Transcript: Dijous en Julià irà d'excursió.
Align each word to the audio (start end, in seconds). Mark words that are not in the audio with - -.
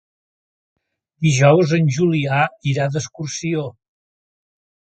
Dijous 1.25 1.75
en 1.79 1.91
Julià 1.97 2.41
irà 2.73 2.89
d'excursió. 2.97 3.69